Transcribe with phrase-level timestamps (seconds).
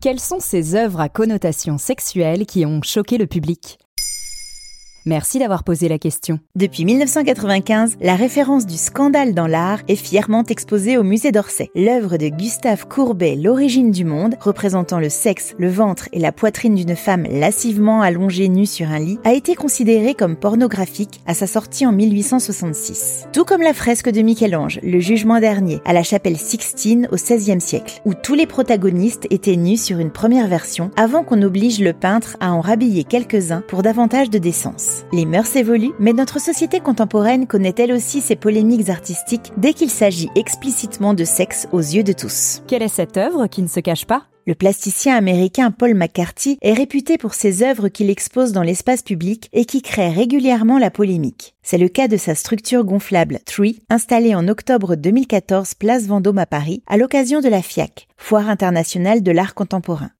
[0.00, 3.78] Quelles sont ces œuvres à connotation sexuelle qui ont choqué le public?
[5.06, 6.40] Merci d'avoir posé la question.
[6.56, 11.70] Depuis 1995, la référence du scandale dans l'art est fièrement exposée au musée d'Orsay.
[11.74, 16.74] L'œuvre de Gustave Courbet, L'origine du monde, représentant le sexe, le ventre et la poitrine
[16.74, 21.46] d'une femme lassivement allongée nue sur un lit, a été considérée comme pornographique à sa
[21.46, 23.28] sortie en 1866.
[23.32, 27.60] Tout comme la fresque de Michel-Ange, Le Jugement dernier, à la chapelle Sixtine au XVIe
[27.60, 31.94] siècle, où tous les protagonistes étaient nus sur une première version avant qu'on oblige le
[31.94, 34.89] peintre à en rhabiller quelques-uns pour davantage de décence.
[35.12, 39.90] Les mœurs évoluent, mais notre société contemporaine connaît elle aussi ses polémiques artistiques dès qu'il
[39.90, 42.62] s'agit explicitement de sexe aux yeux de tous.
[42.66, 44.24] Quelle est cette œuvre qui ne se cache pas?
[44.46, 49.48] Le plasticien américain Paul McCarthy est réputé pour ses œuvres qu'il expose dans l'espace public
[49.52, 51.54] et qui créent régulièrement la polémique.
[51.62, 56.46] C'est le cas de sa structure gonflable Tree, installée en octobre 2014 place Vendôme à
[56.46, 60.10] Paris, à l'occasion de la FIAC, Foire internationale de l'art contemporain.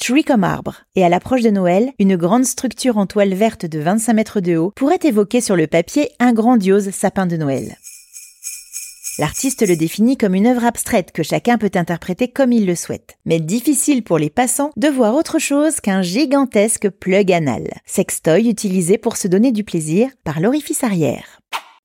[0.00, 0.82] Tree comme arbre.
[0.94, 4.56] Et à l'approche de Noël, une grande structure en toile verte de 25 mètres de
[4.56, 7.76] haut pourrait évoquer sur le papier un grandiose sapin de Noël.
[9.18, 13.18] L'artiste le définit comme une œuvre abstraite que chacun peut interpréter comme il le souhaite.
[13.26, 18.96] Mais difficile pour les passants de voir autre chose qu'un gigantesque plug anal, sextoy utilisé
[18.96, 21.40] pour se donner du plaisir par l'orifice arrière.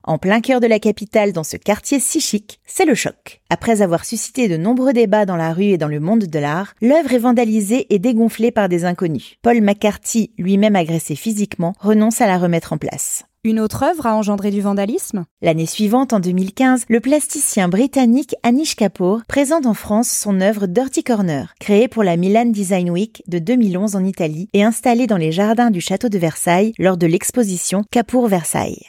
[0.06, 3.42] En plein cœur de la capitale, dans ce quartier si chic, c'est le choc.
[3.50, 6.73] Après avoir suscité de nombreux débats dans la rue et dans le monde de l'art,
[6.82, 9.38] l'œuvre est vandalisée et dégonflée par des inconnus.
[9.42, 13.24] Paul McCarthy, lui-même agressé physiquement, renonce à la remettre en place.
[13.46, 15.26] Une autre œuvre a engendré du vandalisme?
[15.42, 21.04] L'année suivante, en 2015, le plasticien britannique Anish Kapoor présente en France son œuvre Dirty
[21.04, 25.31] Corner, créée pour la Milan Design Week de 2011 en Italie et installée dans les
[25.31, 28.81] jardins du château de Versailles lors de l'exposition Kapoor Versailles.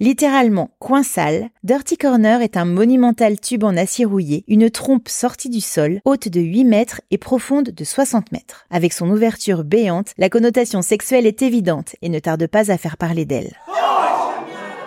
[0.00, 5.48] Littéralement coin sale, Dirty Corner est un monumental tube en acier rouillé, une trompe sortie
[5.48, 8.66] du sol, haute de 8 mètres et profonde de 60 mètres.
[8.70, 12.96] Avec son ouverture béante, la connotation sexuelle est évidente et ne tarde pas à faire
[12.96, 13.52] parler d'elle.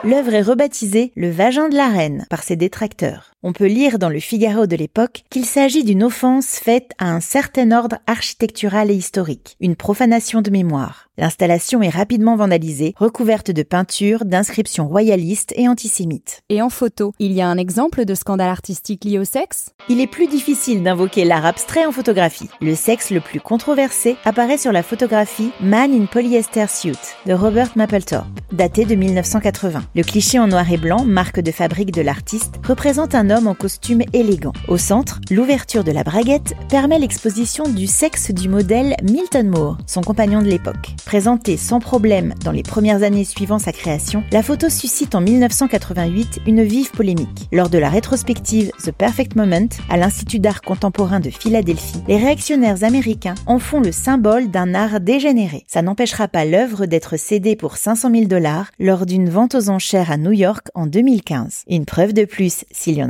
[0.03, 3.31] L'œuvre est rebaptisée Le vagin de la reine par ses détracteurs.
[3.47, 7.21] On peut lire dans le Figaro de l'époque qu'il s'agit d'une offense faite à un
[7.21, 11.07] certain ordre architectural et historique, une profanation de mémoire.
[11.17, 16.41] L'installation est rapidement vandalisée, recouverte de peintures, d'inscriptions royalistes et antisémites.
[16.49, 19.69] Et en photo, il y a un exemple de scandale artistique lié au sexe?
[19.89, 22.49] Il est plus difficile d'invoquer l'art abstrait en photographie.
[22.61, 27.71] Le sexe le plus controversé apparaît sur la photographie Man in Polyester Suit de Robert
[27.75, 29.83] Mapplethorpe, datée de 1980.
[29.95, 33.53] Le cliché en noir et blanc, marque de fabrique de l'artiste, représente un homme en
[33.53, 34.53] costume élégant.
[34.67, 40.01] Au centre, l'ouverture de la braguette permet l'exposition du sexe du modèle Milton Moore, son
[40.01, 40.95] compagnon de l'époque.
[41.05, 46.39] Présentée sans problème dans les premières années suivant sa création, la photo suscite en 1988
[46.47, 47.47] une vive polémique.
[47.51, 52.83] Lors de la rétrospective The Perfect Moment à l'Institut d'art contemporain de Philadelphie, les réactionnaires
[52.83, 55.65] américains en font le symbole d'un art dégénéré.
[55.67, 60.11] Ça n'empêchera pas l'œuvre d'être cédée pour 500 000 dollars lors d'une vente aux enchères
[60.11, 61.63] à New York en 2015.
[61.69, 63.09] Une preuve de plus, s'il y en